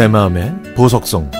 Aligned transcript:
내 0.00 0.08
마음의 0.08 0.50
보석성 0.74 1.30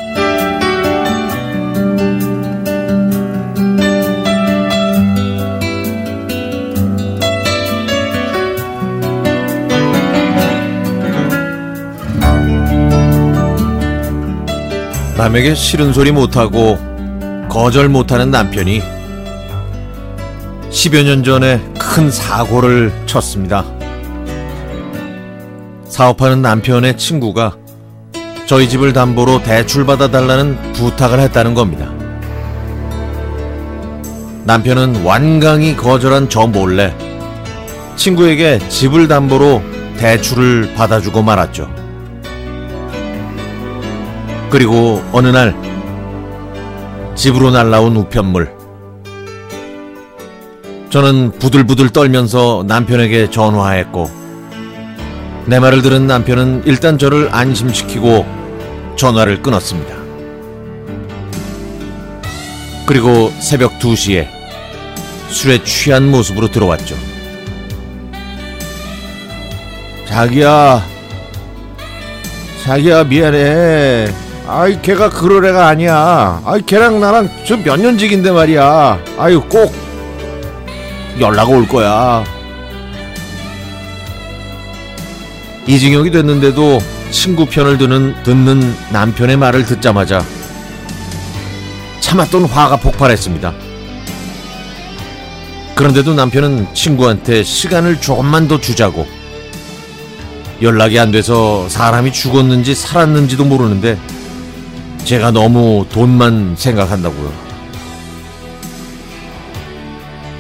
남에게 15.17 15.55
싫은 15.55 15.95
소리 15.95 16.13
못하고 16.13 16.77
거절 17.49 17.89
못하는 17.89 18.31
남편이 18.31 18.83
10여 20.69 21.05
년 21.05 21.25
전에 21.25 21.63
큰 21.79 22.11
사고를 22.11 22.93
쳤습니다. 23.07 23.65
사업하는 25.87 26.43
남편의 26.43 26.99
친구가 26.99 27.60
저희 28.51 28.69
집을 28.69 28.93
담보로 28.93 29.45
대출받아 29.45 30.11
달라는 30.11 30.73
부탁을 30.73 31.21
했다는 31.21 31.55
겁니다. 31.55 31.89
남편은 34.43 35.05
완강히 35.05 35.77
거절한 35.77 36.29
저 36.29 36.49
몰래 36.49 36.93
친구에게 37.95 38.59
집을 38.69 39.07
담보로 39.07 39.63
대출을 39.99 40.75
받아주고 40.75 41.23
말았죠. 41.23 41.73
그리고 44.51 45.01
어느 45.13 45.29
날 45.29 45.55
집으로 47.15 47.53
날라온 47.53 47.95
우편물. 47.95 48.53
저는 50.91 51.39
부들부들 51.39 51.91
떨면서 51.91 52.65
남편에게 52.67 53.31
전화했고 53.31 54.11
내 55.47 55.61
말을 55.61 55.83
들은 55.83 56.09
남편은 56.09 56.63
일단 56.65 56.99
저를 56.99 57.29
안심시키고 57.31 58.40
전화를 59.01 59.41
끊었습니다. 59.41 59.95
그리고 62.85 63.33
새벽 63.41 63.79
2시에 63.79 64.29
술에 65.31 65.65
취한 65.65 66.11
모습으로 66.11 66.51
들어왔죠. 66.51 66.97
자기야, 70.07 70.85
자기야 72.63 73.05
미안해. 73.05 74.13
아이 74.47 74.83
걔가 74.83 75.09
그럴 75.09 75.47
애가 75.47 75.69
아니야. 75.69 76.43
아이 76.45 76.61
걔랑 76.61 77.01
나랑 77.01 77.31
저몇 77.47 77.81
년직인데 77.81 78.33
말이야. 78.33 79.03
아유 79.17 79.41
꼭 79.49 79.73
연락 81.21 81.49
올 81.49 81.67
거야. 81.67 82.23
이징역이 85.67 86.11
됐는데도 86.11 87.00
친구 87.11 87.47
편을 87.47 87.79
드는 87.79 88.23
듣는 88.23 88.75
남편의 88.93 89.37
말을 89.37 89.65
듣자마자 89.67 90.25
참았던 92.01 92.45
화가 92.45 92.77
폭발했습니다. 92.77 93.53
그런데도 95.75 96.15
남편은 96.15 96.75
친구한테 96.75 97.43
시간을 97.43 98.01
조금만 98.01 98.49
더 98.49 98.61
주자고 98.61 99.07
연락이 100.63 100.99
안 100.99 101.11
돼서 101.11 101.69
사람이 101.69 102.13
죽었는지 102.13 102.75
살았는지도 102.75 103.45
모르는데 103.45 103.99
제가 105.05 105.31
너무 105.31 105.87
돈만 105.91 106.55
생각한다고요. 106.57 107.33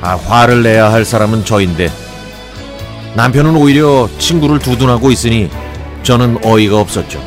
아, 0.02 0.16
화를 0.16 0.62
내야 0.62 0.92
할 0.92 1.04
사람은 1.04 1.44
저인데 1.44 1.90
남편은 3.14 3.56
오히려 3.56 4.08
친구를 4.18 4.58
두둔하고 4.58 5.10
있으니 5.10 5.50
저는 6.02 6.38
어이가 6.44 6.80
없었죠. 6.80 7.22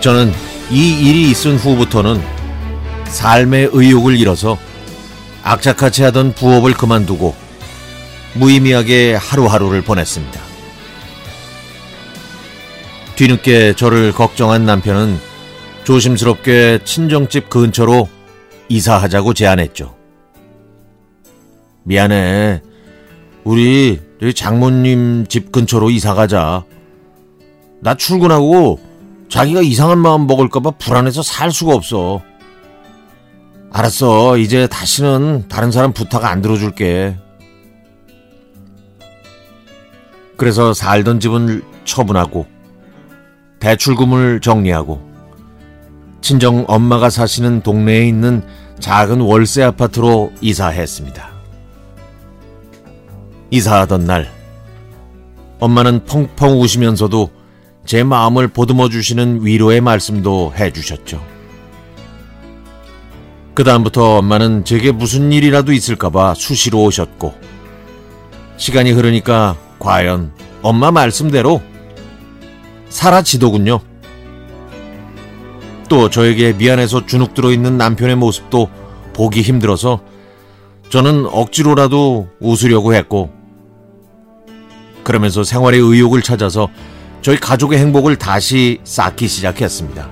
저는 0.00 0.32
이 0.70 1.08
일이 1.08 1.30
있은 1.30 1.56
후부터는 1.56 2.22
삶의 3.06 3.70
의욕을 3.72 4.18
잃어서 4.18 4.58
악착같이 5.42 6.02
하던 6.02 6.32
부업을 6.34 6.74
그만두고 6.74 7.34
무의미하게 8.34 9.14
하루하루를 9.14 9.82
보냈습니다. 9.82 10.40
뒤늦게 13.14 13.74
저를 13.74 14.12
걱정한 14.12 14.66
남편은 14.66 15.18
조심스럽게 15.84 16.80
친정집 16.84 17.48
근처로 17.48 18.08
이사하자고 18.68 19.32
제안했죠. 19.34 19.96
미안해. 21.84 22.60
우리 23.46 24.00
저희 24.20 24.34
장모님 24.34 25.26
집 25.28 25.52
근처로 25.52 25.88
이사 25.90 26.14
가자. 26.14 26.64
나 27.80 27.94
출근하고 27.94 28.80
자기가 29.28 29.62
이상한 29.62 29.98
마음 30.00 30.26
먹을까봐 30.26 30.72
불안해서 30.72 31.22
살 31.22 31.52
수가 31.52 31.72
없어. 31.72 32.22
알았어. 33.72 34.36
이제 34.38 34.66
다시는 34.66 35.46
다른 35.46 35.70
사람 35.70 35.92
부탁 35.92 36.24
안 36.24 36.42
들어줄게. 36.42 37.16
그래서 40.36 40.74
살던 40.74 41.20
집은 41.20 41.62
처분하고 41.84 42.46
대출금을 43.60 44.40
정리하고 44.40 45.00
친정 46.20 46.64
엄마가 46.66 47.10
사시는 47.10 47.62
동네에 47.62 48.08
있는 48.08 48.42
작은 48.80 49.20
월세 49.20 49.62
아파트로 49.62 50.32
이사했습니다. 50.40 51.35
이사하던 53.50 54.04
날 54.04 54.30
엄마는 55.60 56.04
펑펑 56.04 56.60
우시면서도 56.60 57.30
제 57.84 58.02
마음을 58.02 58.48
보듬어 58.48 58.88
주시는 58.88 59.44
위로의 59.44 59.80
말씀도 59.80 60.52
해 60.56 60.72
주셨죠. 60.72 61.22
그다음부터 63.54 64.18
엄마는 64.18 64.64
제게 64.64 64.92
무슨 64.92 65.32
일이라도 65.32 65.72
있을까봐 65.72 66.34
수시로 66.34 66.82
오셨고 66.84 67.34
시간이 68.58 68.90
흐르니까 68.92 69.56
과연 69.78 70.32
엄마 70.62 70.90
말씀대로 70.90 71.62
사라지더군요. 72.88 73.80
또 75.88 76.10
저에게 76.10 76.52
미안해서 76.52 77.06
주눅 77.06 77.34
들어 77.34 77.52
있는 77.52 77.78
남편의 77.78 78.16
모습도 78.16 78.68
보기 79.14 79.42
힘들어서 79.42 80.00
저는 80.90 81.26
억지로라도 81.26 82.28
웃으려고 82.40 82.94
했고 82.94 83.35
그러면서 85.06 85.44
생활의 85.44 85.78
의욕을 85.78 86.20
찾아서 86.20 86.68
저희 87.22 87.36
가족의 87.38 87.78
행복을 87.78 88.16
다시 88.16 88.80
쌓기 88.82 89.28
시작했습니다. 89.28 90.08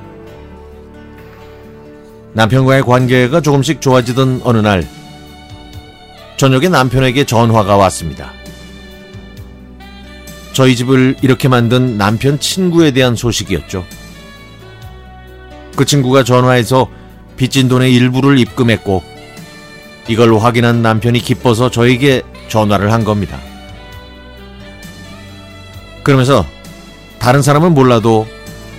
남편과의 2.35 2.83
관계가 2.83 3.41
조금씩 3.41 3.81
좋아지던 3.81 4.43
어느 4.45 4.59
날 4.59 4.87
저녁에 6.37 6.69
남편에게 6.69 7.25
전화가 7.25 7.77
왔습니다. 7.77 8.33
저희 10.53 10.77
집을 10.77 11.17
이렇게 11.23 11.49
만든 11.49 11.99
남편 11.99 12.39
친구에 12.39 12.93
대한 12.93 13.17
소식이었죠. 13.17 13.85
그 15.75 15.85
친구가 15.85 16.23
전화해서 16.23 16.89
빚진 17.37 17.67
돈의 17.67 17.93
일부를 17.93 18.39
입금했고 18.39 19.03
이걸 20.07 20.39
확인한 20.39 20.83
남편이 20.83 21.19
기뻐서 21.19 21.69
저에게 21.69 22.23
전화를 22.47 22.93
한 22.93 23.03
겁니다. 23.03 23.41
그러면서 26.05 26.47
다른 27.19 27.43
사람은 27.43 27.75
몰라도 27.75 28.29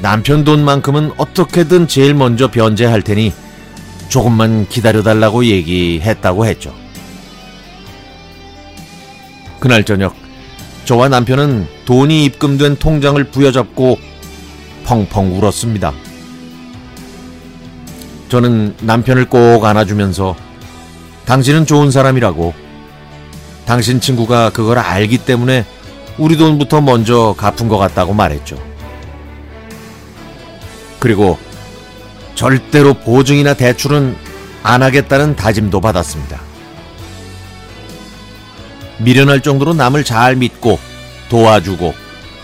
남편 0.01 0.43
돈만큼은 0.43 1.13
어떻게든 1.17 1.87
제일 1.87 2.13
먼저 2.13 2.49
변제할 2.49 3.01
테니 3.01 3.33
조금만 4.07 4.67
기다려달라고 4.69 5.45
얘기했다고 5.45 6.45
했죠. 6.45 6.73
그날 9.59 9.83
저녁 9.83 10.15
저와 10.85 11.09
남편은 11.09 11.67
돈이 11.85 12.25
입금된 12.25 12.75
통장을 12.75 13.21
부여잡고 13.23 13.97
펑펑 14.85 15.39
울었습니다. 15.39 15.91
저는 18.29 18.75
남편을 18.81 19.27
꼭 19.29 19.65
안아주면서 19.65 20.35
당신은 21.25 21.65
좋은 21.65 21.89
사람이라고 21.89 22.53
당신 23.65 23.99
친구가 23.99 24.51
그걸 24.51 24.77
알기 24.77 25.17
때문에 25.17 25.65
우리 26.17 26.37
돈부터 26.37 26.81
먼저 26.81 27.35
갚은 27.37 27.67
것 27.67 27.77
같다고 27.77 28.13
말했죠. 28.13 28.57
그리고 30.99 31.37
절대로 32.35 32.93
보증이나 32.93 33.53
대출은 33.53 34.15
안 34.63 34.81
하겠다는 34.81 35.35
다짐도 35.35 35.81
받았습니다. 35.81 36.41
미련할 38.99 39.41
정도로 39.41 39.73
남을 39.73 40.03
잘 40.03 40.35
믿고 40.35 40.79
도와주고 41.29 41.93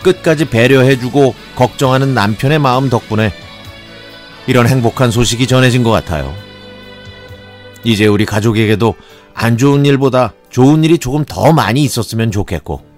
끝까지 0.03 0.49
배려해주고 0.49 1.33
걱정하는 1.55 2.13
남편의 2.13 2.59
마음 2.59 2.89
덕분에 2.89 3.31
이런 4.47 4.67
행복한 4.67 5.11
소식이 5.11 5.47
전해진 5.47 5.83
것 5.83 5.91
같아요. 5.91 6.33
이제 7.83 8.05
우리 8.05 8.25
가족에게도 8.25 8.95
안 9.33 9.57
좋은 9.57 9.85
일보다 9.85 10.33
좋은 10.49 10.83
일이 10.83 10.97
조금 10.97 11.23
더 11.25 11.53
많이 11.53 11.83
있었으면 11.83 12.31
좋겠고 12.31 12.90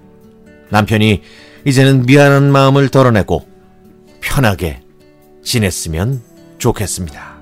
남편이 0.74 1.22
이제는 1.66 2.08
미안한 2.08 2.52
마음을 2.52 2.90
덜어내고 2.90 3.48
편하게 4.22 4.82
지냈으면 5.44 6.22
좋겠습니다. 6.58 7.33